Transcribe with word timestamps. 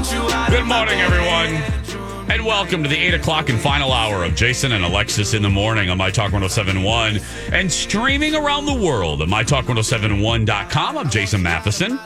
Good 0.00 0.64
morning, 0.64 0.98
everyone. 0.98 2.30
And 2.30 2.46
welcome 2.46 2.82
to 2.82 2.88
the 2.88 2.96
8 2.96 3.12
o'clock 3.14 3.50
and 3.50 3.60
final 3.60 3.92
hour 3.92 4.24
of 4.24 4.34
Jason 4.34 4.72
and 4.72 4.82
Alexis 4.82 5.34
in 5.34 5.42
the 5.42 5.50
morning 5.50 5.90
on 5.90 5.98
My 5.98 6.08
Talk 6.10 6.32
1071 6.32 7.20
and 7.52 7.70
streaming 7.70 8.34
around 8.34 8.64
the 8.64 8.72
world 8.72 9.20
at 9.20 9.28
MyTalk1071.com. 9.28 10.96
I'm 10.96 11.10
Jason 11.10 11.42
Matheson. 11.42 12.00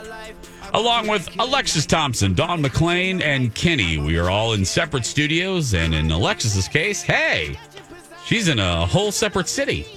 Along 0.73 1.07
with 1.07 1.29
Alexis 1.39 1.85
Thompson, 1.85 2.33
Don 2.33 2.61
McLean, 2.61 3.21
and 3.21 3.55
Kenny. 3.55 3.97
We 3.97 4.17
are 4.17 4.29
all 4.29 4.51
in 4.51 4.65
separate 4.65 5.05
studios, 5.05 5.73
and 5.73 5.95
in 5.95 6.11
Alexis's 6.11 6.67
case, 6.67 7.01
hey, 7.01 7.57
she's 8.25 8.49
in 8.49 8.59
a 8.59 8.85
whole 8.85 9.13
separate 9.13 9.47
city. 9.47 9.87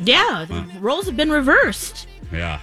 Yeah, 0.00 0.44
the 0.48 0.66
roles 0.80 1.06
have 1.06 1.16
been 1.16 1.30
reversed. 1.30 2.08
Yeah, 2.32 2.58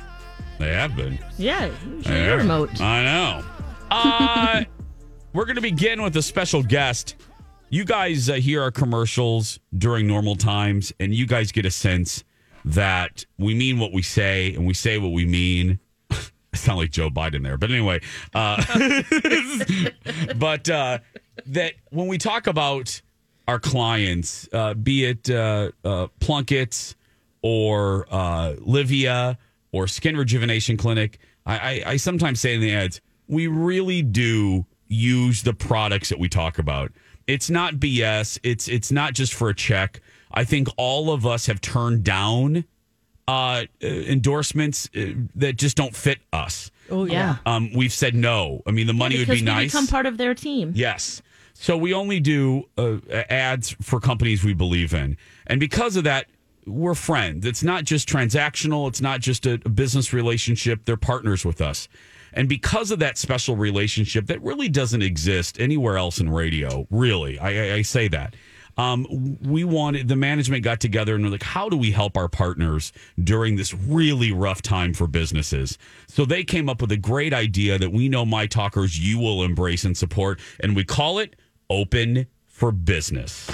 they 0.60 0.74
have 0.74 0.98
been. 0.98 1.18
Yeah, 1.38 1.70
show 2.02 2.12
Yeah. 2.12 2.26
your 2.26 2.38
remote. 2.40 2.82
I 2.82 3.04
know. 3.06 3.46
Uh, 3.90 4.64
we're 5.34 5.46
going 5.46 5.56
to 5.56 5.62
begin 5.62 6.02
with 6.02 6.16
a 6.18 6.22
special 6.22 6.64
guest. 6.64 7.16
You 7.70 7.86
guys 7.86 8.30
uh, 8.30 8.34
hear 8.34 8.62
our 8.62 8.72
commercials 8.72 9.60
during 9.78 10.08
normal 10.08 10.36
times, 10.36 10.92
and 11.00 11.14
you 11.14 11.26
guys 11.26 11.52
get 11.52 11.66
a 11.66 11.72
sense 11.72 12.24
that 12.66 13.26
we 13.38 13.56
mean 13.56 13.80
what 13.80 13.94
we 13.94 14.02
say 14.02 14.54
and 14.54 14.68
we 14.68 14.74
say 14.74 14.98
what 14.98 15.12
we 15.14 15.26
mean. 15.26 15.80
I 16.12 16.58
sound 16.58 16.80
like 16.80 16.92
Joe 16.92 17.10
Biden 17.10 17.44
there, 17.44 17.58
but 17.58 17.72
anyway. 17.72 18.02
Uh, 18.34 18.62
but 20.36 20.70
uh, 20.70 21.00
that 21.48 21.74
when 21.92 22.08
we 22.08 22.18
talk 22.18 22.48
about 22.48 23.02
our 23.48 23.60
clients, 23.60 24.50
uh, 24.52 24.74
be 24.74 25.06
it 25.06 25.30
uh, 25.30 25.72
uh, 25.86 26.08
Plunkett's 26.20 26.96
or 27.42 28.06
uh, 28.12 28.56
Livia 28.60 29.38
or 29.72 29.88
Skin 29.88 30.18
Rejuvenation 30.18 30.76
Clinic, 30.76 31.20
I, 31.46 31.58
I, 31.58 31.84
I 31.92 31.98
sometimes 31.98 32.42
say 32.42 32.54
in 32.54 32.62
the 32.62 32.74
ads, 32.74 33.00
we 33.28 33.48
really 33.48 34.02
do 34.02 34.66
use 34.92 35.44
the 35.44 35.54
products 35.54 36.10
that 36.10 36.20
we 36.20 36.28
talk 36.30 36.60
about. 36.60 36.92
It's 37.28 37.50
not 37.50 37.76
BS. 37.76 38.40
It's 38.44 38.68
it's 38.68 38.92
not 38.92 39.14
just 39.14 39.34
for 39.34 39.50
a 39.50 39.56
check. 39.56 40.02
I 40.34 40.44
think 40.44 40.68
all 40.78 41.12
of 41.12 41.26
us 41.26 41.46
have 41.46 41.62
turned 41.62 42.04
down 42.04 42.66
uh, 43.28 43.32
uh, 43.32 43.88
endorsements 43.88 44.90
uh, 44.96 45.14
that 45.36 45.56
just 45.58 45.78
don't 45.78 45.96
fit 45.96 46.20
us. 46.34 46.72
Oh 46.90 47.06
yeah, 47.06 47.38
Um, 47.46 47.72
we've 47.74 47.94
said 47.94 48.16
no. 48.16 48.62
I 48.68 48.72
mean, 48.72 48.88
the 48.88 48.94
money 48.94 49.18
would 49.18 49.28
be 49.28 49.36
we 49.36 49.42
nice. 49.42 49.72
become 49.72 49.88
part 49.88 50.06
of 50.06 50.18
their 50.18 50.34
team. 50.36 50.74
Yes. 50.76 51.22
So 51.54 51.78
we 51.78 51.94
only 51.94 52.20
do 52.20 52.64
uh, 52.78 52.98
ads 53.30 53.76
for 53.82 54.00
companies 54.00 54.44
we 54.44 54.54
believe 54.54 54.94
in. 54.94 55.16
And 55.48 55.60
because 55.60 55.96
of 55.96 56.04
that, 56.06 56.26
we're 56.66 56.96
friends. 56.96 57.46
It's 57.46 57.64
not 57.64 57.86
just 57.86 58.10
transactional, 58.10 58.88
it's 58.90 59.00
not 59.02 59.22
just 59.22 59.46
a, 59.46 59.54
a 59.66 59.70
business 59.70 60.12
relationship. 60.12 60.86
They're 60.86 60.98
partners 60.98 61.46
with 61.46 61.62
us. 61.62 61.88
And 62.34 62.48
because 62.48 62.92
of 62.92 63.00
that 63.00 63.18
special 63.18 63.56
relationship 63.56 64.28
that 64.28 64.42
really 64.42 64.70
doesn't 64.70 65.02
exist 65.02 65.60
anywhere 65.60 65.98
else 65.98 66.20
in 66.20 66.30
radio, 66.30 66.88
really, 66.90 67.40
I, 67.40 67.50
I, 67.50 67.74
I 67.76 67.82
say 67.82 68.08
that. 68.10 68.36
Um, 68.78 69.38
we 69.42 69.64
wanted 69.64 70.08
the 70.08 70.16
management 70.16 70.64
got 70.64 70.80
together 70.80 71.16
and 71.16 71.24
were 71.24 71.32
like, 71.32 71.44
how 71.44 71.68
do 71.68 71.76
we 71.76 71.92
help 71.92 72.16
our 72.16 72.30
partners 72.30 72.94
during 73.22 73.58
this 73.58 73.74
really 73.74 74.32
rough 74.32 74.62
time 74.62 74.94
for 74.94 75.08
businesses? 75.08 75.78
So 76.08 76.26
they 76.26 76.44
came 76.44 76.70
up 76.70 76.82
with 76.82 76.92
a 76.92 76.98
great 76.98 77.34
idea 77.34 77.78
that 77.78 77.92
we 77.92 78.08
know 78.08 78.26
my 78.26 78.48
talkers 78.48 78.98
you 78.98 79.20
will 79.20 79.44
embrace 79.44 79.84
and 79.84 79.96
support, 79.96 80.40
and 80.62 80.76
we 80.76 80.86
call 80.86 81.20
it 81.20 81.36
Open 81.70 82.28
for 82.48 82.72
Business. 82.72 83.50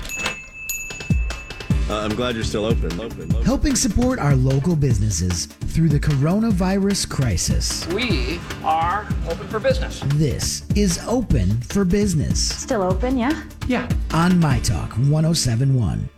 Uh, 1.90 2.02
I'm 2.02 2.16
glad 2.16 2.36
you're 2.36 2.44
still 2.44 2.66
open. 2.66 3.00
Open. 3.00 3.32
open. 3.32 3.44
helping 3.46 3.76
support 3.76 4.20
our 4.20 4.36
local 4.36 4.76
businesses 4.76 5.46
through 5.46 5.88
the 5.88 6.00
coronavirus 6.00 7.08
crisis. 7.10 7.88
We 7.88 8.42
are 8.64 9.08
open 9.30 9.48
for 9.48 9.60
business. 9.60 10.02
This 10.16 10.68
is 10.76 11.00
Open 11.08 11.62
for 11.62 11.86
Business 11.86 12.54
Still 12.62 12.84
open, 12.84 13.18
yeah? 13.18 13.42
Yeah. 13.68 13.88
on 14.14 14.38
My 14.40 14.60
Talk 14.60 14.92
1071. 14.98 16.10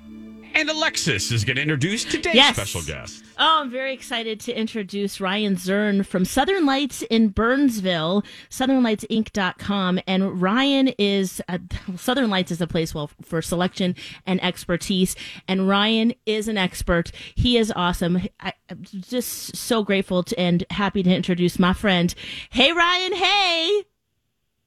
And 0.59 0.69
Alexis 0.69 1.31
is 1.31 1.45
going 1.45 1.55
to 1.55 1.61
introduce 1.61 2.03
today's 2.03 2.35
Yes. 2.35 2.53
special 2.57 2.81
guest. 2.81 3.23
Oh, 3.37 3.61
I'm 3.61 3.71
very 3.71 3.93
excited 3.93 4.42
to 4.42 4.53
introduce 4.53 5.21
Ryan 5.21 5.55
Zurn 5.55 6.03
from 6.03 6.25
Southern 6.25 6.65
Lights 6.65 7.02
in 7.03 7.30
Burnsville, 7.30 8.23
southernlightsinc.com. 8.49 9.99
And 10.05 10.42
Ryan 10.42 10.89
is, 10.98 11.42
uh, 11.48 11.59
Southern 11.95 12.30
Lights 12.30 12.52
is 12.52 12.59
a 12.59 12.67
place, 12.67 12.93
well, 12.93 13.09
for 13.21 13.42
selection 13.42 13.95
and 14.25 14.43
expertise. 14.43 15.15
And 15.48 15.65
Ryan 15.69 16.14
is 16.25 16.49
an 16.49 16.58
expert. 16.58 17.14
He 17.36 17.58
is 17.58 17.71
awesome. 17.73 18.27
I, 18.42 18.52
I'm 18.69 18.83
just 18.83 19.55
so 19.55 19.81
grateful 19.83 20.23
to, 20.23 20.37
and 20.37 20.65
happy 20.71 21.03
to 21.03 21.09
introduce 21.15 21.58
my 21.58 21.71
friend. 21.71 22.14
Hey, 22.49 22.73
Ryan. 22.73 23.14
Hey. 23.14 23.83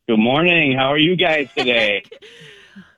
Good 0.08 0.18
morning. 0.18 0.72
How 0.72 0.86
are 0.90 0.98
you 0.98 1.16
guys 1.16 1.50
today? 1.56 2.04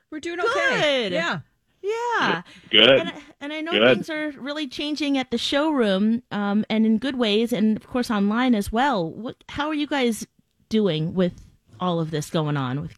We're 0.09 0.21
doing 0.21 0.37
Good. 0.39 1.11
Yeah. 1.11 1.39
Yeah. 1.85 2.41
Good. 2.71 2.89
And, 2.89 3.13
and 3.41 3.53
I 3.53 3.61
know 3.61 3.71
Good. 3.71 3.95
things 3.95 4.09
are 4.09 4.31
really 4.31 4.67
changing 4.67 5.17
at 5.17 5.31
the 5.31 5.37
showroom, 5.37 6.23
um, 6.31 6.65
and 6.69 6.85
in 6.85 6.97
good 6.97 7.15
ways, 7.15 7.53
and 7.53 7.77
of 7.77 7.87
course 7.87 8.09
online 8.09 8.55
as 8.55 8.71
well. 8.71 9.09
What? 9.09 9.43
How 9.49 9.67
are 9.67 9.73
you 9.73 9.87
guys 9.87 10.25
doing 10.69 11.13
with 11.13 11.33
all 11.79 11.99
of 11.99 12.11
this 12.11 12.29
going 12.29 12.57
on 12.57 12.81
with 12.81 12.97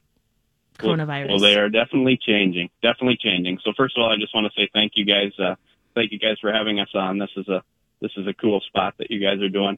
coronavirus? 0.79 1.29
Well, 1.29 1.39
they 1.39 1.55
are 1.55 1.69
definitely 1.69 2.17
changing. 2.25 2.69
Definitely 2.81 3.17
changing. 3.21 3.59
So 3.63 3.73
first 3.75 3.97
of 3.97 4.03
all, 4.03 4.11
I 4.11 4.15
just 4.17 4.33
want 4.33 4.51
to 4.51 4.59
say 4.59 4.69
thank 4.73 4.93
you 4.95 5.05
guys. 5.05 5.31
Uh, 5.37 5.55
thank 5.95 6.11
you 6.11 6.19
guys 6.19 6.37
for 6.39 6.53
having 6.53 6.79
us 6.79 6.89
on. 6.93 7.17
This 7.17 7.31
is 7.35 7.47
a 7.47 7.63
this 8.01 8.11
is 8.15 8.27
a 8.27 8.33
cool 8.33 8.61
spot 8.67 8.93
that 8.99 9.09
you 9.11 9.19
guys 9.19 9.41
are 9.41 9.49
doing. 9.49 9.77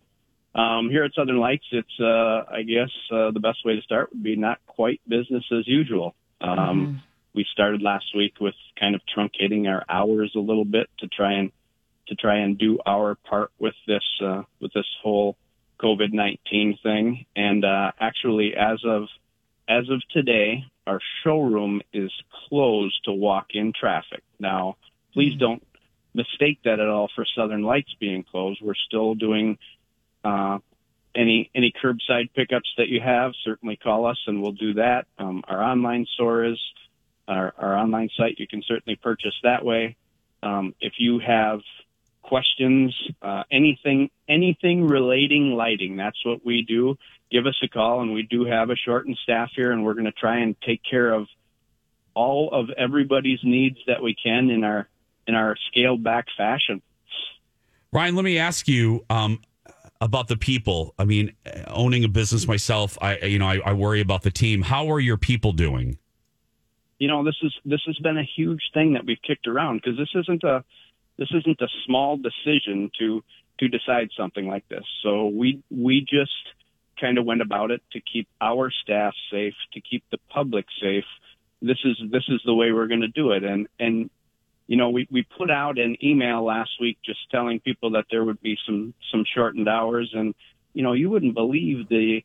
Um, 0.53 0.89
here 0.89 1.03
at 1.03 1.13
Southern 1.15 1.39
Lights, 1.39 1.65
it's 1.71 1.99
uh, 1.99 2.43
I 2.51 2.63
guess 2.63 2.89
uh, 3.11 3.31
the 3.31 3.39
best 3.39 3.65
way 3.65 3.75
to 3.75 3.81
start 3.81 4.09
would 4.11 4.23
be 4.23 4.35
not 4.35 4.59
quite 4.67 4.99
business 5.07 5.45
as 5.57 5.67
usual. 5.67 6.15
Um, 6.41 6.57
Mm-hmm. 6.57 6.97
We 7.39 7.45
started 7.53 7.81
last 7.81 8.13
week 8.13 8.33
with 8.41 8.57
kind 8.77 8.95
of 8.95 9.01
truncating 9.15 9.69
our 9.69 9.85
hours 9.87 10.33
a 10.35 10.39
little 10.39 10.65
bit 10.65 10.87
to 10.99 11.07
try 11.07 11.31
and 11.39 11.53
to 12.09 12.15
try 12.15 12.39
and 12.39 12.57
do 12.57 12.79
our 12.85 13.15
part 13.15 13.49
with 13.57 13.75
this 13.87 14.03
uh, 14.21 14.41
with 14.59 14.73
this 14.73 14.89
whole 15.01 15.37
COVID 15.79 16.11
nineteen 16.11 16.77
thing. 16.83 17.25
And 17.37 17.63
uh, 17.63 17.91
actually, 17.97 18.55
as 18.57 18.79
of 18.83 19.03
as 19.69 19.89
of 19.89 20.01
today, 20.09 20.65
our 20.85 20.99
showroom 21.23 21.81
is 21.93 22.11
closed 22.49 22.99
to 23.05 23.13
walk-in 23.13 23.71
traffic. 23.71 24.21
Now, 24.37 24.75
please 25.13 25.35
don't 25.39 25.65
mistake 26.13 26.59
that 26.65 26.81
at 26.81 26.89
all 26.89 27.07
for 27.15 27.25
Southern 27.37 27.63
Lights 27.63 27.95
being 28.01 28.25
closed. 28.29 28.59
We're 28.61 28.83
still 28.89 29.15
doing 29.15 29.57
uh, 30.25 30.57
any 31.15 31.49
any 31.55 31.71
curbside 31.81 32.33
pickups 32.35 32.69
that 32.77 32.89
you 32.89 32.99
have. 32.99 33.31
Certainly 33.45 33.77
call 33.77 34.07
us, 34.07 34.19
and 34.27 34.41
we'll 34.41 34.51
do 34.51 34.73
that. 34.73 35.07
Um, 35.17 35.41
our 35.47 35.63
online 35.63 36.05
store 36.15 36.43
is 36.43 36.59
our, 37.29 37.53
our 37.57 37.77
online 37.77 38.09
site. 38.17 38.39
You 38.39 38.47
can 38.47 38.63
certainly 38.63 38.95
purchase 38.95 39.35
that 39.43 39.63
way. 39.63 39.95
Um, 40.41 40.73
if 40.81 40.93
you 40.97 41.19
have 41.19 41.61
questions, 42.21 42.95
uh, 43.21 43.43
anything 43.51 44.09
anything 44.27 44.87
relating 44.87 45.53
lighting, 45.53 45.97
that's 45.97 46.23
what 46.25 46.45
we 46.45 46.61
do. 46.61 46.97
Give 47.31 47.45
us 47.45 47.57
a 47.63 47.67
call, 47.67 48.01
and 48.01 48.13
we 48.13 48.23
do 48.23 48.45
have 48.45 48.69
a 48.69 48.75
shortened 48.75 49.17
staff 49.21 49.51
here, 49.55 49.71
and 49.71 49.85
we're 49.85 49.93
going 49.93 50.05
to 50.05 50.11
try 50.11 50.39
and 50.39 50.59
take 50.61 50.81
care 50.83 51.11
of 51.13 51.27
all 52.13 52.49
of 52.51 52.69
everybody's 52.71 53.39
needs 53.43 53.77
that 53.87 54.01
we 54.01 54.15
can 54.15 54.49
in 54.49 54.63
our 54.63 54.87
in 55.27 55.35
our 55.35 55.55
scaled 55.67 56.03
back 56.03 56.25
fashion. 56.35 56.81
Ryan, 57.91 58.15
let 58.15 58.25
me 58.25 58.37
ask 58.37 58.67
you 58.67 59.05
um, 59.09 59.41
about 60.01 60.27
the 60.27 60.37
people. 60.37 60.93
I 60.97 61.05
mean, 61.05 61.33
owning 61.67 62.03
a 62.03 62.07
business 62.07 62.47
myself, 62.47 62.97
I 63.01 63.17
you 63.19 63.39
know 63.39 63.47
I, 63.47 63.59
I 63.65 63.73
worry 63.73 64.01
about 64.01 64.23
the 64.23 64.31
team. 64.31 64.61
How 64.61 64.91
are 64.91 64.99
your 64.99 65.17
people 65.17 65.51
doing? 65.51 65.97
You 66.99 67.07
know 67.07 67.23
this 67.23 67.37
is 67.41 67.53
this 67.65 67.81
has 67.87 67.97
been 67.97 68.17
a 68.17 68.23
huge 68.23 68.61
thing 68.73 68.93
that 68.93 69.05
we've 69.05 69.21
kicked 69.25 69.47
around 69.47 69.81
because 69.81 69.97
this 69.97 70.11
isn't 70.13 70.43
a 70.43 70.63
this 71.17 71.29
isn't 71.33 71.59
a 71.61 71.67
small 71.85 72.17
decision 72.17 72.91
to 72.99 73.23
to 73.59 73.67
decide 73.67 74.09
something 74.15 74.47
like 74.47 74.67
this. 74.69 74.83
So 75.01 75.27
we 75.27 75.63
we 75.71 76.01
just 76.01 76.31
kind 76.99 77.17
of 77.17 77.25
went 77.25 77.41
about 77.41 77.71
it 77.71 77.81
to 77.93 78.01
keep 78.01 78.27
our 78.41 78.71
staff 78.83 79.13
safe 79.31 79.53
to 79.73 79.81
keep 79.81 80.03
the 80.11 80.17
public 80.29 80.65
safe. 80.81 81.05
This 81.61 81.77
is 81.83 81.97
this 82.11 82.23
is 82.27 82.41
the 82.45 82.53
way 82.53 82.71
we're 82.71 82.87
going 82.87 83.01
to 83.01 83.07
do 83.07 83.31
it. 83.31 83.43
And 83.43 83.67
and 83.79 84.09
you 84.67 84.75
know 84.75 84.89
we 84.89 85.07
we 85.09 85.23
put 85.23 85.49
out 85.49 85.79
an 85.79 85.95
email 86.03 86.43
last 86.43 86.71
week 86.81 86.97
just 87.05 87.19
telling 87.31 87.61
people 87.61 87.91
that 87.91 88.05
there 88.11 88.23
would 88.23 88.41
be 88.41 88.57
some 88.65 88.93
some 89.11 89.23
shortened 89.33 89.69
hours. 89.69 90.11
And 90.13 90.35
you 90.73 90.83
know 90.83 90.93
you 90.93 91.09
wouldn't 91.09 91.33
believe 91.33 91.87
the 91.87 92.23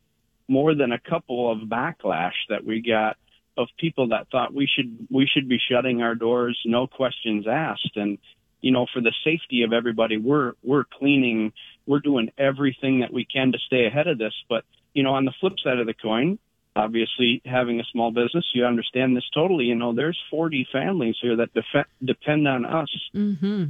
more 0.49 0.75
than 0.75 0.93
a 0.93 0.99
couple 0.99 1.51
of 1.51 1.69
backlash 1.69 2.35
that 2.49 2.65
we 2.65 2.81
got 2.81 3.17
of 3.57 3.69
people 3.79 4.09
that 4.09 4.29
thought 4.31 4.53
we 4.55 4.67
should 4.67 5.07
we 5.11 5.27
should 5.33 5.49
be 5.49 5.59
shutting 5.71 6.03
our 6.03 6.15
doors, 6.15 6.59
no 6.65 6.87
questions 6.87 7.47
asked. 7.49 7.97
And 7.97 8.19
you 8.61 8.71
know, 8.73 8.87
for 8.93 9.01
the 9.01 9.13
safety 9.25 9.63
of 9.63 9.73
everybody, 9.73 10.17
we're 10.17 10.53
we're 10.63 10.85
cleaning, 10.85 11.53
we're 11.87 12.01
doing 12.01 12.31
everything 12.39 13.01
that 13.01 13.13
we 13.13 13.25
can 13.25 13.53
to 13.53 13.59
stay 13.59 13.87
ahead 13.87 14.07
of 14.09 14.19
this. 14.19 14.35
But 14.49 14.65
you 14.95 15.03
know, 15.03 15.15
on 15.15 15.25
the 15.25 15.33
flip 15.41 15.55
side 15.63 15.79
of 15.79 15.87
the 15.87 15.95
coin, 15.95 16.39
obviously 16.75 17.43
having 17.45 17.79
a 17.81 17.85
small 17.93 18.11
business, 18.11 18.45
you 18.55 18.65
understand 18.65 19.17
this 19.17 19.29
totally. 19.35 19.67
You 19.67 19.75
know, 19.77 19.95
there's 19.95 20.19
40 20.31 20.67
families 20.73 21.17
here 21.21 21.37
that 21.37 21.53
def- 21.55 21.87
depend 22.05 22.49
on 22.49 22.65
us, 22.65 22.89
Mm-hmm. 23.15 23.65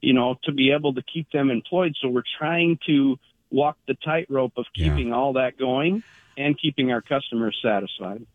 you 0.00 0.12
know, 0.14 0.36
to 0.44 0.52
be 0.52 0.72
able 0.72 0.94
to 0.94 1.02
keep 1.02 1.30
them 1.30 1.50
employed. 1.50 1.94
So 2.00 2.08
we're 2.08 2.22
trying 2.38 2.78
to 2.86 3.18
walk 3.50 3.76
the 3.86 3.94
tightrope 4.04 4.52
of 4.56 4.66
Yeah. 4.74 4.88
keeping 4.88 5.12
all 5.12 5.34
that 5.34 5.56
going 5.58 6.02
and 6.36 6.58
keeping 6.60 6.90
our 6.92 7.00
customers 7.00 7.56
satisfied. 7.62 8.26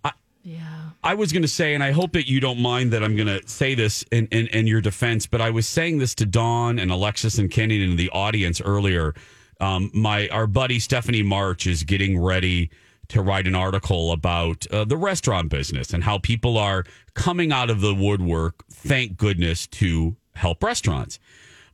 Yeah. 0.44 0.90
I 1.02 1.14
was 1.14 1.32
going 1.32 1.42
to 1.44 1.48
say, 1.48 1.74
and 1.74 1.84
I 1.84 1.92
hope 1.92 2.12
that 2.14 2.28
you 2.28 2.42
don't 2.42 2.60
mind 2.60 2.92
that 2.92 3.04
I'm 3.04 3.16
going 3.16 3.28
to 3.28 3.48
say 3.48 3.76
this 3.76 4.04
in, 4.12 4.28
in, 4.28 4.48
in 4.48 4.68
your 4.68 4.82
defense, 4.82 5.26
but 5.26 5.40
I 5.40 5.50
was 5.50 5.68
saying 5.68 6.00
this 6.00 6.14
to 6.16 6.26
Dawn 6.26 6.80
and 6.80 6.92
Alexis 6.92 7.38
and 7.38 7.50
Kenny 7.50 7.84
and 7.84 7.98
the 7.98 8.10
audience 8.10 8.60
earlier. 8.60 9.16
Um, 9.62 9.90
my 9.94 10.28
our 10.30 10.46
buddy 10.46 10.80
Stephanie 10.80 11.24
March 11.24 11.66
is 11.66 11.84
getting 11.84 12.20
ready 12.20 12.70
to 13.10 13.22
write 13.22 13.48
an 13.48 13.56
article 13.56 14.12
about 14.12 14.68
uh, 14.68 14.84
the 14.84 14.98
restaurant 14.98 15.50
business 15.50 15.94
and 15.94 16.04
how 16.04 16.18
people 16.18 16.58
are 16.58 16.84
coming 17.14 17.54
out 17.54 17.70
of 17.70 17.80
the 17.80 17.94
woodwork. 17.94 18.66
Thank 18.70 19.16
goodness 19.16 19.68
to 19.68 20.16
help 20.36 20.64
restaurants. 20.64 21.20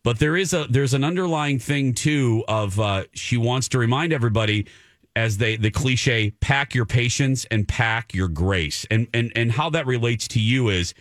But 0.04 0.20
there 0.20 0.36
is 0.36 0.54
a 0.54 0.66
there's 0.70 0.94
an 0.94 1.04
underlying 1.04 1.58
thing 1.60 1.94
too 1.94 2.44
of 2.48 2.80
uh, 2.80 3.06
she 3.14 3.38
wants 3.38 3.68
to 3.70 3.80
remind 3.80 4.14
everybody 4.14 4.68
as 5.16 5.38
they 5.38 5.56
the 5.56 5.72
cliche 5.72 6.32
pack 6.40 6.74
your 6.76 6.86
patience 6.86 7.46
and 7.46 7.68
pack 7.68 8.14
your 8.14 8.28
grace. 8.28 8.86
And 8.90 9.08
and 9.14 9.32
and 9.36 9.52
how 9.52 9.70
that 9.72 9.86
relates 9.86 10.28
to 10.30 10.40
you 10.40 10.70
is 10.70 10.94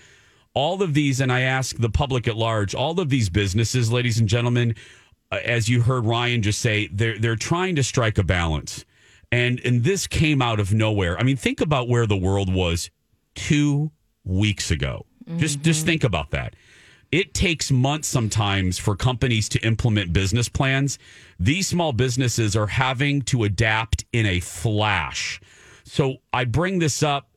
all 0.55 0.83
of 0.83 0.95
these 0.95 1.21
and 1.21 1.31
I 1.33 1.41
ask 1.43 1.77
the 1.77 1.91
public 1.91 2.27
at 2.27 2.37
large 2.37 2.75
all 2.75 2.99
of 3.01 3.09
these 3.09 3.29
businesses 3.29 3.93
ladies 3.93 4.19
and 4.19 4.29
gentlemen 4.29 4.75
uh, 5.31 5.39
as 5.45 5.69
you 5.69 5.83
heard 5.83 6.05
Ryan 6.05 6.43
just 6.43 6.61
say 6.61 6.89
they're 6.89 7.19
they're 7.19 7.37
trying 7.37 7.77
to 7.77 7.83
strike 7.83 8.19
a 8.19 8.25
balance. 8.25 8.85
And 9.31 9.61
and 9.65 9.85
this 9.85 10.07
came 10.07 10.41
out 10.41 10.59
of 10.59 10.73
nowhere. 10.73 11.19
I 11.19 11.23
mean 11.23 11.37
think 11.37 11.61
about 11.61 11.89
where 11.89 12.07
the 12.07 12.17
world 12.17 12.53
was 12.53 12.91
2 13.35 13.91
weeks 14.25 14.71
ago. 14.71 15.05
Just 15.37 15.63
just 15.63 15.85
think 15.85 16.05
about 16.05 16.31
that 16.31 16.55
it 17.11 17.33
takes 17.33 17.71
months 17.71 18.09
sometimes 18.09 18.79
for 18.79 18.95
companies 18.95 19.49
to 19.51 19.59
implement 19.61 20.13
business 20.13 20.49
plans. 20.49 20.99
These 21.41 21.69
small 21.69 21.93
businesses 21.93 22.55
are 22.55 22.67
having 22.67 23.23
to 23.23 23.45
adapt 23.45 24.05
in 24.13 24.27
a 24.27 24.41
flash. 24.41 25.41
So 25.85 26.17
I 26.33 26.45
bring 26.45 26.79
this 26.79 27.03
up. 27.03 27.31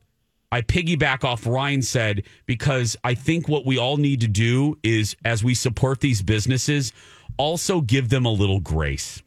I 0.50 0.60
piggyback 0.60 1.24
off 1.24 1.46
Ryan 1.46 1.80
said 1.80 2.24
because 2.44 2.96
I 3.02 3.14
think 3.14 3.48
what 3.48 3.64
we 3.64 3.78
all 3.78 3.96
need 3.96 4.20
to 4.20 4.28
do 4.28 4.76
is, 4.82 5.16
as 5.24 5.42
we 5.42 5.54
support 5.54 6.00
these 6.00 6.20
businesses, 6.20 6.92
also 7.38 7.80
give 7.80 8.10
them 8.10 8.26
a 8.26 8.30
little 8.30 8.60
grace. 8.60 9.22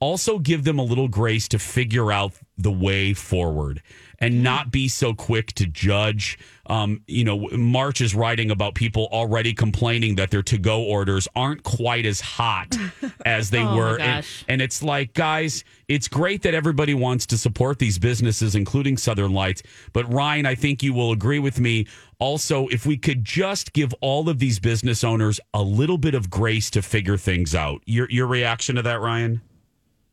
Also 0.00 0.38
give 0.38 0.64
them 0.64 0.78
a 0.78 0.82
little 0.82 1.08
grace 1.08 1.46
to 1.48 1.58
figure 1.58 2.10
out 2.10 2.32
the 2.62 2.70
way 2.72 3.12
forward 3.14 3.82
and 4.22 4.42
not 4.42 4.70
be 4.70 4.86
so 4.86 5.14
quick 5.14 5.52
to 5.54 5.66
judge. 5.66 6.38
Um, 6.66 7.00
you 7.06 7.24
know, 7.24 7.48
March 7.52 8.02
is 8.02 8.14
writing 8.14 8.50
about 8.50 8.74
people 8.74 9.08
already 9.10 9.54
complaining 9.54 10.16
that 10.16 10.30
their 10.30 10.42
to 10.42 10.58
go 10.58 10.82
orders 10.82 11.26
aren't 11.34 11.62
quite 11.62 12.04
as 12.04 12.20
hot 12.20 12.76
as 13.24 13.48
they 13.50 13.62
Oh, 13.62 13.76
were. 13.76 13.98
And, 13.98 14.26
and 14.46 14.60
it's 14.60 14.82
like, 14.82 15.14
guys, 15.14 15.64
it's 15.88 16.06
great 16.06 16.42
that 16.42 16.52
everybody 16.54 16.92
wants 16.92 17.24
to 17.26 17.38
support 17.38 17.78
these 17.78 17.98
businesses, 17.98 18.54
including 18.54 18.98
Southern 18.98 19.32
Lights. 19.32 19.62
But 19.94 20.12
Ryan, 20.12 20.44
I 20.44 20.54
think 20.54 20.82
you 20.82 20.92
will 20.92 21.12
agree 21.12 21.38
with 21.38 21.58
me. 21.58 21.86
Also, 22.18 22.68
if 22.68 22.84
we 22.84 22.98
could 22.98 23.24
just 23.24 23.72
give 23.72 23.94
all 24.02 24.28
of 24.28 24.38
these 24.38 24.58
business 24.58 25.02
owners 25.02 25.40
a 25.54 25.62
little 25.62 25.96
bit 25.98 26.14
of 26.14 26.28
grace 26.28 26.68
to 26.70 26.82
figure 26.82 27.16
things 27.16 27.54
out. 27.54 27.80
Your 27.86 28.08
your 28.10 28.26
reaction 28.26 28.76
to 28.76 28.82
that, 28.82 29.00
Ryan? 29.00 29.40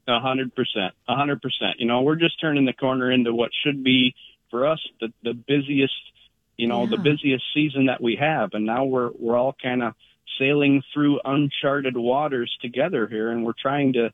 A 0.07 0.19
hundred 0.19 0.55
percent, 0.55 0.93
a 1.07 1.15
hundred 1.15 1.41
percent. 1.41 1.79
You 1.79 1.85
know, 1.85 2.01
we're 2.01 2.15
just 2.15 2.39
turning 2.39 2.65
the 2.65 2.73
corner 2.73 3.11
into 3.11 3.33
what 3.33 3.51
should 3.63 3.83
be 3.83 4.15
for 4.49 4.65
us 4.65 4.79
the 5.01 5.11
the 5.21 5.33
busiest, 5.33 5.93
you 6.55 6.67
know, 6.67 6.87
the 6.87 6.97
busiest 6.97 7.43
season 7.53 7.87
that 7.87 8.01
we 8.01 8.15
have, 8.15 8.51
and 8.53 8.65
now 8.65 8.85
we're 8.85 9.11
we're 9.19 9.35
all 9.35 9.55
kind 9.61 9.83
of 9.83 9.95
sailing 10.39 10.81
through 10.93 11.19
uncharted 11.25 11.97
waters 11.97 12.55
together 12.61 13.07
here, 13.07 13.31
and 13.31 13.45
we're 13.45 13.53
trying 13.61 13.93
to 13.93 14.13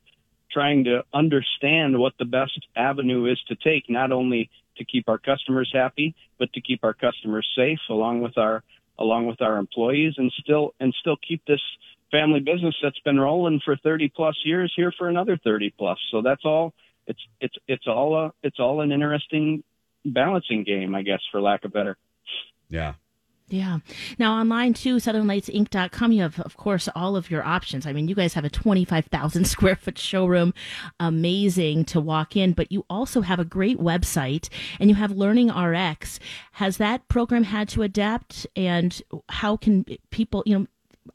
trying 0.50 0.84
to 0.84 1.04
understand 1.12 1.98
what 1.98 2.14
the 2.18 2.24
best 2.24 2.58
avenue 2.76 3.26
is 3.26 3.40
to 3.48 3.56
take, 3.56 3.88
not 3.88 4.12
only 4.12 4.50
to 4.76 4.84
keep 4.84 5.08
our 5.08 5.18
customers 5.18 5.70
happy, 5.72 6.14
but 6.38 6.52
to 6.52 6.60
keep 6.60 6.82
our 6.84 6.94
customers 6.94 7.48
safe, 7.56 7.80
along 7.88 8.20
with 8.20 8.36
our 8.38 8.62
along 8.98 9.26
with 9.26 9.40
our 9.40 9.58
employees, 9.58 10.14
and 10.16 10.32
still 10.40 10.74
and 10.80 10.94
still 11.00 11.16
keep 11.16 11.44
this 11.46 11.62
family 12.14 12.38
business 12.38 12.76
that's 12.80 12.98
been 13.00 13.18
rolling 13.18 13.60
for 13.64 13.76
30 13.76 14.12
plus 14.14 14.36
years 14.44 14.72
here 14.76 14.92
for 14.96 15.08
another 15.08 15.36
30 15.42 15.74
plus. 15.76 15.98
So 16.12 16.22
that's 16.22 16.44
all. 16.44 16.72
It's 17.06 17.20
it's 17.40 17.56
it's 17.66 17.86
all 17.88 18.16
a 18.16 18.32
it's 18.42 18.60
all 18.60 18.80
an 18.80 18.92
interesting 18.92 19.64
balancing 20.04 20.62
game, 20.62 20.94
I 20.94 21.02
guess, 21.02 21.20
for 21.32 21.40
lack 21.40 21.64
of 21.64 21.72
better. 21.72 21.96
Yeah. 22.68 22.94
Yeah. 23.48 23.80
Now 24.18 24.38
online 24.38 24.72
too, 24.72 24.96
southernlightsinc.com, 24.96 26.12
you 26.12 26.22
have, 26.22 26.40
of 26.40 26.56
course, 26.56 26.88
all 26.94 27.14
of 27.14 27.30
your 27.30 27.44
options. 27.44 27.86
I 27.86 27.92
mean, 27.92 28.08
you 28.08 28.14
guys 28.14 28.32
have 28.34 28.44
a 28.44 28.50
25,000 28.50 29.44
square 29.54 29.76
foot 29.76 29.98
showroom. 29.98 30.54
Amazing 30.98 31.84
to 31.86 32.00
walk 32.00 32.36
in, 32.36 32.52
but 32.52 32.72
you 32.72 32.86
also 32.88 33.20
have 33.20 33.38
a 33.38 33.44
great 33.44 33.78
website 33.78 34.48
and 34.80 34.88
you 34.88 34.96
have 34.96 35.10
Learning 35.10 35.50
RX. 35.50 36.18
Has 36.52 36.78
that 36.78 37.06
program 37.08 37.44
had 37.44 37.68
to 37.70 37.82
adapt 37.82 38.46
and 38.56 39.02
how 39.28 39.58
can 39.58 39.84
people, 40.10 40.42
you 40.46 40.58
know, 40.58 40.66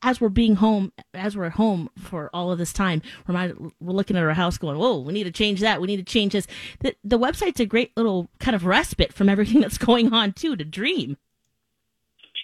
as 0.02 0.22
we're 0.22 0.30
being 0.30 0.56
home, 0.56 0.92
as 1.14 1.36
we're 1.36 1.46
at 1.46 1.54
home 1.54 1.90
for 1.98 2.30
all 2.34 2.52
of 2.52 2.58
this 2.58 2.74
time, 2.74 3.02
we're, 3.28 3.54
we're 3.80 3.94
looking 3.94 4.18
at 4.18 4.24
our 4.24 4.34
house 4.34 4.58
going, 4.58 4.78
whoa, 4.78 5.00
we 5.00 5.14
need 5.14 5.26
to 5.26 5.32
change 5.32 5.62
that. 5.62 5.82
We 5.82 5.88
need 5.88 5.98
to 5.98 6.04
change 6.04 6.34
this. 6.34 6.48
The, 6.80 6.96
the 7.04 7.20
website's 7.20 7.60
a 7.60 7.66
great 7.66 7.96
little 7.98 8.30
kind 8.40 8.56
of 8.56 8.66
respite 8.66 9.14
from 9.14 9.30
everything 9.30 9.62
that's 9.62 9.78
going 9.78 10.14
on 10.14 10.34
too 10.34 10.56
to 10.56 10.66
dream. 10.66 11.18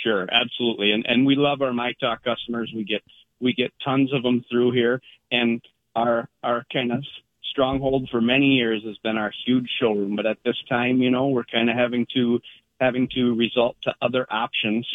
Sure, 0.03 0.27
absolutely, 0.31 0.91
and 0.91 1.03
and 1.07 1.25
we 1.25 1.35
love 1.35 1.63
our 1.63 1.73
My 1.73 1.93
Talk 1.99 2.23
customers. 2.23 2.71
We 2.75 2.83
get 2.83 3.01
we 3.39 3.53
get 3.53 3.73
tons 3.83 4.13
of 4.13 4.21
them 4.21 4.45
through 4.51 4.71
here, 4.71 5.01
and 5.31 5.59
our 5.95 6.29
our 6.43 6.63
kind 6.71 6.91
of 6.91 7.03
stronghold 7.49 8.07
for 8.11 8.21
many 8.21 8.47
years 8.47 8.83
has 8.85 8.97
been 8.99 9.17
our 9.17 9.31
huge 9.45 9.67
showroom. 9.79 10.15
But 10.15 10.27
at 10.27 10.37
this 10.45 10.57
time, 10.69 11.01
you 11.01 11.09
know, 11.09 11.29
we're 11.29 11.45
kind 11.45 11.71
of 11.71 11.75
having 11.75 12.05
to 12.13 12.39
having 12.79 13.07
to 13.15 13.33
resort 13.33 13.77
to 13.83 13.95
other 13.99 14.27
options 14.29 14.87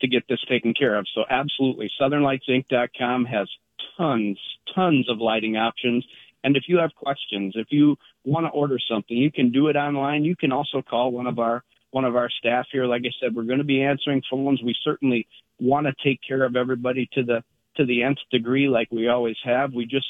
to 0.00 0.08
get 0.08 0.24
this 0.28 0.40
taken 0.48 0.74
care 0.74 0.96
of. 0.96 1.06
So 1.14 1.24
absolutely, 1.28 1.90
SouthernLightsInc.com 2.00 3.24
has 3.26 3.48
tons 3.96 4.38
tons 4.74 5.08
of 5.08 5.18
lighting 5.18 5.56
options. 5.56 6.04
And 6.44 6.56
if 6.56 6.64
you 6.68 6.78
have 6.78 6.94
questions, 6.94 7.54
if 7.56 7.68
you 7.70 7.96
want 8.24 8.46
to 8.46 8.50
order 8.50 8.78
something, 8.78 9.16
you 9.16 9.32
can 9.32 9.50
do 9.50 9.68
it 9.68 9.76
online. 9.76 10.24
You 10.24 10.36
can 10.36 10.52
also 10.52 10.82
call 10.82 11.10
one 11.10 11.26
of 11.26 11.38
our 11.38 11.64
one 11.90 12.04
of 12.04 12.14
our 12.14 12.28
staff 12.30 12.66
here. 12.70 12.86
Like 12.86 13.02
I 13.06 13.10
said, 13.20 13.34
we're 13.34 13.44
going 13.44 13.58
to 13.58 13.64
be 13.64 13.82
answering 13.82 14.22
phones. 14.30 14.62
We 14.62 14.74
certainly 14.84 15.26
want 15.58 15.86
to 15.86 15.94
take 16.04 16.20
care 16.26 16.44
of 16.44 16.56
everybody 16.56 17.08
to 17.14 17.22
the 17.22 17.42
to 17.76 17.84
the 17.84 18.02
nth 18.02 18.18
degree, 18.30 18.68
like 18.68 18.90
we 18.90 19.08
always 19.08 19.36
have. 19.44 19.72
We 19.72 19.86
just 19.86 20.06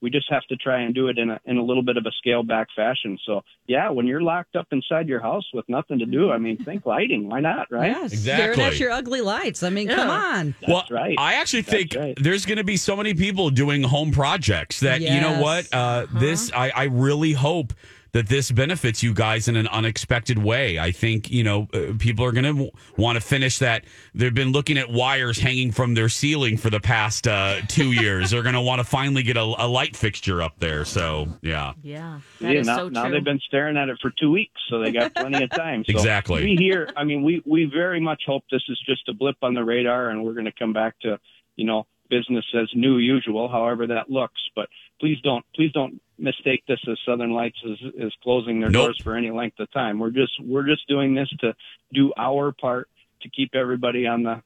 we 0.00 0.10
just 0.10 0.30
have 0.30 0.42
to 0.44 0.56
try 0.56 0.80
and 0.82 0.94
do 0.94 1.08
it 1.08 1.18
in 1.18 1.30
a 1.30 1.40
in 1.46 1.56
a 1.56 1.62
little 1.62 1.82
bit 1.82 1.96
of 1.96 2.04
a 2.06 2.10
scale 2.18 2.42
back 2.42 2.68
fashion. 2.76 3.18
So 3.24 3.42
yeah, 3.66 3.90
when 3.90 4.06
you're 4.06 4.22
locked 4.22 4.56
up 4.56 4.66
inside 4.70 5.08
your 5.08 5.20
house 5.20 5.44
with 5.54 5.68
nothing 5.68 5.98
to 6.00 6.06
do, 6.06 6.30
I 6.30 6.38
mean, 6.38 6.56
think 6.58 6.86
lighting. 6.86 7.28
Why 7.28 7.40
not? 7.40 7.70
Right? 7.70 7.90
Yes. 7.90 8.12
Exactly. 8.12 8.54
Staring 8.54 8.60
at 8.72 8.78
your 8.80 8.90
ugly 8.90 9.20
lights. 9.20 9.62
I 9.62 9.70
mean, 9.70 9.88
come 9.88 10.10
on. 10.10 10.54
That's 10.60 10.72
well, 10.72 10.84
right. 10.90 11.16
I 11.18 11.34
actually 11.34 11.62
That's 11.62 11.90
think 11.92 11.94
right. 11.96 12.18
there's 12.20 12.44
going 12.46 12.58
to 12.58 12.64
be 12.64 12.76
so 12.76 12.96
many 12.96 13.14
people 13.14 13.50
doing 13.50 13.82
home 13.82 14.10
projects 14.12 14.80
that 14.80 15.00
you 15.00 15.20
know 15.20 15.40
what 15.40 15.64
Yes. 15.64 15.72
uh, 15.72 16.06
this 16.12 16.52
I, 16.52 16.70
I 16.70 16.84
really 16.84 17.32
hope 17.32 17.72
that 18.12 18.28
this 18.28 18.50
benefits 18.50 19.02
you 19.02 19.12
guys 19.12 19.48
in 19.48 19.56
an 19.56 19.66
unexpected 19.68 20.38
way. 20.38 20.78
I 20.78 20.92
think 20.92 21.30
you 21.30 21.44
know 21.44 21.68
uh, 21.74 21.92
people 21.98 22.24
are 22.24 22.32
going 22.32 22.44
to 22.44 22.52
w- 22.52 22.70
want 22.96 23.16
to 23.16 23.20
finish 23.20 23.58
that. 23.58 23.84
They've 24.14 24.34
been 24.34 24.52
looking 24.52 24.78
at 24.78 24.90
wires 24.90 25.38
hanging 25.38 25.72
from 25.72 25.94
their 25.94 26.08
ceiling 26.08 26.56
for 26.56 26.70
the 26.70 26.80
past 26.80 27.26
uh, 27.28 27.60
two 27.68 27.92
years. 27.92 28.30
They're 28.30 28.42
going 28.42 28.54
to 28.54 28.60
want 28.60 28.78
to 28.80 28.84
finally 28.84 29.22
get 29.22 29.36
a, 29.36 29.42
a 29.42 29.66
light 29.66 29.94
fixture 29.96 30.42
up 30.42 30.58
there. 30.58 30.84
So 30.84 31.26
yeah, 31.42 31.74
Yeah. 31.82 32.20
that 32.40 32.52
yeah, 32.52 32.60
is 32.60 32.66
now, 32.66 32.76
so 32.78 32.88
now 32.88 33.08
they've 33.10 33.24
been 33.24 33.40
staring 33.46 33.76
at 33.76 33.88
it 33.88 33.98
for 34.00 34.12
two 34.18 34.30
weeks, 34.30 34.60
so 34.70 34.78
they 34.80 34.92
got 34.92 35.14
plenty 35.14 35.42
of 35.42 35.50
time. 35.50 35.84
So 35.86 35.92
Exactly. 35.92 36.44
We 36.44 36.56
here, 36.56 36.88
I 36.96 37.04
mean, 37.04 37.22
we 37.22 37.42
we 37.44 37.64
very 37.64 38.00
much 38.00 38.22
hope 38.26 38.44
this 38.50 38.62
is 38.68 38.80
just 38.86 39.08
a 39.08 39.12
blip 39.14 39.36
on 39.42 39.54
the 39.54 39.64
radar, 39.64 40.10
and 40.10 40.24
we're 40.24 40.32
going 40.34 40.46
to 40.46 40.52
come 40.58 40.72
back 40.72 40.94
to, 41.00 41.18
you 41.56 41.64
know, 41.66 41.86
business 42.08 42.44
as 42.54 42.68
new 42.74 42.98
usual, 42.98 43.48
however 43.48 43.86
that 43.88 44.10
looks. 44.10 44.40
But 44.54 44.68
please 45.00 45.18
don't, 45.22 45.44
please 45.54 45.72
don't 45.72 46.00
mistake 46.18 46.62
this 46.66 46.80
as 46.90 46.98
Southern 47.06 47.32
Lights 47.32 47.58
is 47.64 47.78
is 47.96 48.12
closing 48.22 48.60
their 48.60 48.70
Nope. 48.70 48.86
doors 48.86 49.00
for 49.02 49.16
any 49.16 49.30
length 49.30 49.60
of 49.60 49.70
time. 49.72 49.98
We're 49.98 50.10
just 50.10 50.32
we're 50.42 50.66
just 50.66 50.86
doing 50.88 51.14
this 51.14 51.28
to 51.40 51.54
do 51.92 52.12
our 52.16 52.52
part 52.52 52.88
to 53.22 53.28
keep 53.28 53.54
everybody 53.54 54.06
on 54.06 54.22
the 54.22 54.42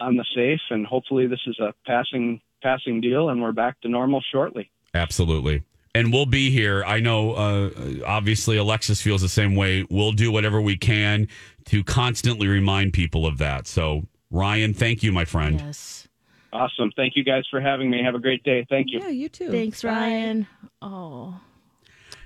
on 0.00 0.16
the 0.16 0.24
safe, 0.34 0.60
and 0.70 0.86
hopefully 0.86 1.26
this 1.26 1.40
is 1.46 1.58
a 1.58 1.74
passing 1.86 2.40
passing 2.62 3.00
deal, 3.00 3.28
and 3.28 3.42
we're 3.42 3.52
back 3.52 3.80
to 3.82 3.88
normal 3.88 4.22
shortly. 4.32 4.70
Absolutely. 4.94 5.62
And 5.94 6.12
we'll 6.12 6.26
be 6.26 6.50
here. 6.50 6.84
I 6.84 7.00
know, 7.00 7.32
uh, 7.32 7.70
obviously, 8.06 8.56
Alexis 8.56 9.02
feels 9.02 9.22
the 9.22 9.28
same 9.28 9.56
way. 9.56 9.84
We'll 9.90 10.12
do 10.12 10.30
whatever 10.30 10.60
we 10.60 10.76
can 10.76 11.26
to 11.64 11.82
constantly 11.82 12.46
remind 12.46 12.92
people 12.92 13.26
of 13.26 13.38
that. 13.38 13.66
So, 13.66 14.06
Ryan, 14.30 14.72
thank 14.72 15.02
you, 15.02 15.10
my 15.10 15.24
friend. 15.24 15.60
Yes. 15.60 16.06
Awesome. 16.52 16.90
Thank 16.96 17.16
you 17.16 17.24
guys 17.24 17.44
for 17.50 17.60
having 17.60 17.90
me. 17.90 18.02
Have 18.02 18.14
a 18.14 18.18
great 18.20 18.42
day. 18.42 18.66
Thank 18.68 18.88
you. 18.90 19.00
Yeah, 19.00 19.08
you 19.08 19.28
too. 19.28 19.50
Thanks, 19.50 19.82
Bye. 19.82 19.88
Ryan. 19.90 20.46
Oh. 20.82 21.40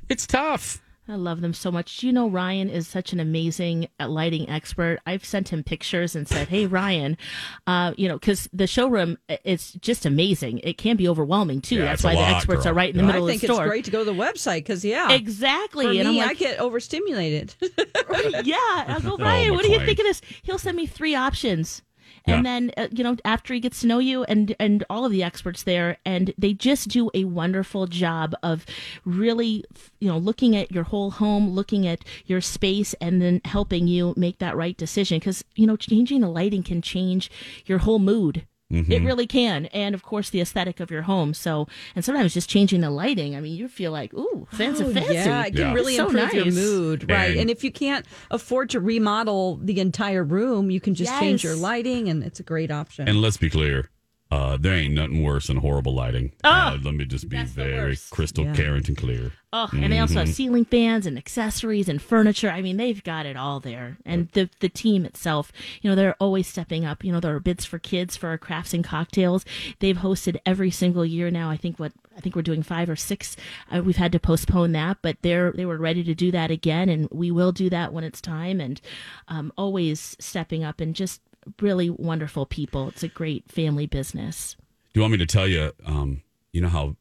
It's 0.09 0.27
tough. 0.27 0.81
I 1.07 1.17
love 1.17 1.43
them 1.43 1.53
so 1.53 1.71
much. 1.71 2.03
You 2.03 2.15
know 2.15 2.31
Ryan 2.31 2.71
is 2.71 2.89
such 2.89 3.13
an 3.13 3.21
amazing 3.21 3.89
lighting 4.01 4.49
expert? 4.49 5.01
I've 5.05 5.23
sent 5.23 5.51
him 5.51 5.63
pictures 5.63 6.17
and 6.17 6.27
said, 6.27 6.49
"Hey, 6.49 6.65
Ryan, 6.65 7.19
uh, 7.67 7.93
you 7.99 8.09
know, 8.09 8.19
because 8.19 8.49
the 8.55 8.67
showroom 8.67 9.19
i- 9.29 9.39
it's 9.45 9.75
just 9.75 10.07
amazing. 10.07 10.61
It 10.61 10.79
can 10.79 10.97
be 10.97 11.07
overwhelming 11.07 11.61
too. 11.61 11.75
Yeah, 11.77 11.83
That's 11.85 11.97
it's 12.01 12.05
a 12.05 12.07
why 12.07 12.15
the 12.15 12.37
experts 12.37 12.63
girl. 12.65 12.73
are 12.73 12.75
right 12.75 12.89
in 12.89 12.97
the 12.97 13.03
Yeah. 13.03 13.07
middle 13.09 13.27
I 13.27 13.33
think 13.33 13.43
of 13.43 13.49
the 13.49 13.53
it's 13.53 13.55
store. 13.59 13.69
great 13.69 13.85
to 13.85 13.91
go 13.91 13.99
to 13.99 14.05
the 14.11 14.15
website 14.17 14.61
because 14.61 14.83
yeah, 14.83 15.13
Exactly. 15.13 15.85
For 15.85 15.91
and 15.91 16.09
I'm 16.09 16.15
me, 16.15 16.21
like, 16.23 16.31
I 16.31 16.35
get 16.35 16.59
overstimulated. 16.59 17.55
yeah. 17.61 18.57
I 18.89 18.99
go, 19.03 19.13
Oh, 19.13 19.17
Ryan, 19.19 19.53
what 19.53 19.63
do 19.67 19.73
you 19.73 19.81
think 19.81 19.99
of 19.99 20.07
this? 20.07 20.23
He'll 20.43 20.57
send 20.59 20.75
me 20.79 20.87
three 20.87 21.15
options. 21.15 21.83
And 22.27 22.47
then, 22.47 22.73
uh, 22.77 22.89
you 22.91 23.05
know, 23.05 23.17
after 23.25 23.53
he 23.53 23.61
gets 23.61 23.81
to 23.81 23.87
know 23.87 23.99
you 23.99 24.25
and, 24.25 24.57
and 24.59 24.85
all 24.89 25.05
of 25.05 25.13
the 25.13 25.23
experts 25.23 25.63
there, 25.63 25.99
and 26.05 26.33
they 26.39 26.55
just 26.55 26.89
do 26.89 27.11
a 27.13 27.25
wonderful 27.25 27.87
job 27.87 28.35
of 28.43 28.65
really, 29.05 29.65
you 30.01 30.09
know, 30.09 30.17
looking 30.19 30.57
at 30.57 30.73
your 30.73 30.85
whole 30.85 31.11
home, 31.11 31.51
looking 31.51 31.87
at 31.87 32.05
your 32.27 32.41
space, 32.41 32.95
and 32.95 33.21
then 33.21 33.41
helping 33.45 33.87
you 33.87 34.15
make 34.17 34.39
that 34.39 34.57
right 34.57 34.77
decision. 34.77 35.19
Because, 35.19 35.45
you 35.55 35.67
know, 35.67 35.77
changing 35.77 36.23
the 36.23 36.29
lighting 36.29 36.63
can 36.63 36.81
change 36.81 37.31
your 37.67 37.79
whole 37.79 37.99
mood. 37.99 38.47
It 38.71 38.89
mm-hmm. 38.89 39.07
really 39.07 39.27
can. 39.27 39.67
And 39.67 39.95
of 39.95 40.03
course, 40.03 40.31
the 40.31 40.41
aesthetic 40.41 40.81
of 40.81 40.91
your 40.91 41.03
home. 41.03 41.35
So, 41.35 41.69
and 41.95 42.05
sometimes 42.05 42.35
just 42.35 42.49
changing 42.51 42.81
the 42.81 42.91
lighting, 42.91 43.37
I 43.37 43.41
mean, 43.41 43.55
you 43.55 43.69
feel 43.69 43.93
like, 43.93 44.13
ooh, 44.15 44.49
fancy, 44.51 44.85
Oh, 44.85 44.93
fancy. 44.93 45.15
Yeah, 45.15 45.45
it 45.47 45.51
can 45.55 45.61
Yeah. 45.61 45.73
really 45.75 45.97
So 45.97 46.07
improve 46.09 46.33
your 46.33 46.47
mood, 46.47 47.11
right? 47.11 47.31
And- 47.33 47.41
And, 47.41 47.51
if 47.51 47.63
you 47.63 47.71
can't 47.71 48.07
afford 48.31 48.71
to 48.71 48.81
remodel 48.81 49.61
the 49.63 49.79
entire 49.81 50.25
room, 50.25 50.71
you 50.71 50.81
can 50.81 50.95
just 50.95 51.13
change 51.21 51.45
your 51.45 51.55
lighting, 51.55 52.09
and 52.09 52.25
it's 52.25 52.41
a 52.41 52.43
great 52.43 52.71
option. 52.71 53.07
And 53.07 53.21
let's 53.21 53.37
be 53.37 53.51
clear, 53.51 53.91
uh, 54.35 54.57
there 54.57 54.75
ain't 54.75 54.95
nothing 54.95 55.23
worse 55.23 55.47
than 55.49 55.59
horrible 55.59 55.95
lighting. 55.95 56.33
uh, 56.43 56.77
let 56.83 56.95
me 56.95 57.05
just 57.05 57.29
be 57.29 57.37
Oh, 57.37 57.41
that's 57.41 57.55
the 57.55 57.65
very 57.65 57.97
crystal 58.11 58.45
Yeah. 58.45 58.55
clear 58.55 58.75
and 58.75 58.97
clear. 58.97 59.33
Oh, 59.57 59.69
and 59.73 59.93
they 59.93 60.01
also 60.01 60.15
have 60.19 60.27
Mm-hmm. 60.27 60.33
ceiling 60.35 60.65
fans 60.65 61.07
and 61.07 61.17
accessories 61.17 61.89
and 61.89 62.03
furniture. 62.03 62.51
I 62.51 62.61
mean, 62.61 62.77
they've 62.77 63.03
got 63.05 63.25
it 63.25 63.37
all 63.37 63.61
there. 63.61 63.99
And 64.05 64.29
the 64.33 64.51
the 64.59 64.69
team 64.69 65.05
itself, 65.05 65.53
you 65.81 65.89
know, 65.89 65.95
they're 65.95 66.17
always 66.19 66.49
stepping 66.49 66.85
up. 66.85 67.05
You 67.05 67.13
know, 67.13 67.21
there 67.21 67.37
are 67.37 67.41
bits 67.41 67.65
for 67.65 67.79
kids 67.79 68.17
for 68.17 68.29
our 68.31 68.39
crafts 68.39 68.75
and 68.75 68.83
cocktails. 68.83 69.45
They've 69.79 69.97
hosted 69.97 70.39
every 70.45 70.73
single 70.73 71.07
year 71.07 71.31
now. 71.31 71.51
I 71.51 71.57
think 71.57 71.79
what 71.79 71.93
I 72.17 72.21
think 72.21 72.35
we're 72.35 72.43
doing 72.51 72.65
five 72.65 72.89
or 72.91 72.97
six. 72.97 73.37
Uh, 73.73 73.83
we've 73.83 73.97
had 74.05 74.11
to 74.13 74.19
postpone 74.19 74.73
that, 74.73 74.99
but 75.03 75.19
they're 75.23 75.53
they 75.53 75.67
were 75.67 75.79
ready 75.79 76.03
to 76.03 76.15
do 76.17 76.33
that 76.33 76.51
again, 76.51 76.89
and 76.89 77.09
we 77.13 77.31
will 77.31 77.53
do 77.53 77.71
that 77.71 77.93
when 77.93 78.03
it's 78.03 78.21
time. 78.21 78.61
And 78.61 78.81
um, 79.29 79.53
always 79.57 80.17
stepping 80.19 80.65
up 80.65 80.81
and 80.81 80.97
just 80.97 81.21
really 81.61 81.91
wonderful 81.91 82.47
people. 82.47 82.89
It's 82.89 83.03
a 83.03 83.09
great 83.09 83.51
family 83.51 83.87
business. 83.87 84.57
Do 84.93 85.01
you 85.01 85.03
want 85.03 85.13
me 85.13 85.19
to 85.19 85.27
tell 85.27 85.47
you? 85.49 85.73
Um, 85.85 86.23
you 86.53 86.61
know 86.61 86.69
how 86.69 86.97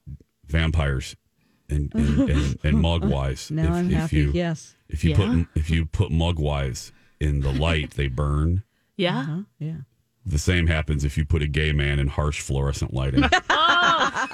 vampires 0.47 1.15
and 1.69 1.93
and, 1.93 2.29
and, 2.29 2.59
and 2.63 2.77
mogwais. 2.83 3.51
now 3.51 3.63
if, 3.63 3.69
I'm 3.71 3.89
if 3.91 3.95
happy. 3.97 4.15
You, 4.17 4.31
yes. 4.33 4.75
If 4.89 5.03
you 5.03 5.11
Yeah. 5.11 5.15
put 5.17 5.47
if 5.55 5.69
you 5.69 5.85
put 5.85 6.09
mogwais 6.11 6.91
in 7.19 7.41
the 7.41 7.51
light, 7.51 7.91
they 7.91 8.07
burn. 8.07 8.63
Yeah. 8.97 9.23
Huh? 9.25 9.41
Yeah. 9.59 9.77
The 10.25 10.39
same 10.39 10.67
happens 10.67 11.03
if 11.03 11.17
you 11.17 11.25
put 11.25 11.41
a 11.41 11.47
gay 11.47 11.73
man 11.73 11.99
in 11.99 12.07
harsh 12.07 12.39
fluorescent 12.41 12.93
lighting. 12.93 13.23